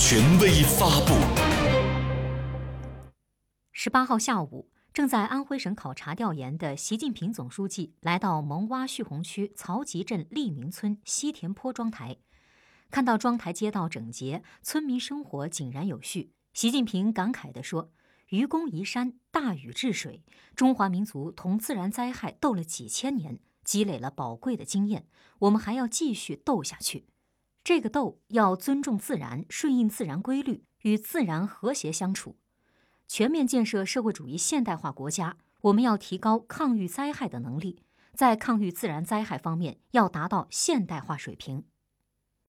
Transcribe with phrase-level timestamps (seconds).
[0.00, 1.12] 权威发布。
[3.72, 12.16] 十八号下午，正在安徽省考察调研的习近平总书记来到蒙洼蓄洪区曹集镇利民村西田坡庄台，
[12.92, 17.90] 看到庄台街道整洁，村民生活井然有序，习近平感慨地说。
[18.28, 20.22] 愚公移山，大禹治水，
[20.54, 25.08] 中华民族同自然灾害斗了几千年，积累了宝贵的经验。
[25.40, 27.06] 我们还要继续斗下去。
[27.68, 32.38] 这个斗要尊重自然，顺应自然规律，与自然和谐相处。
[33.06, 37.82] 全面建设社会主义现代化国家，我们要提高抗御灾害的能力，
[38.14, 41.64] 在抗御自然灾害方面要达到现代化水平。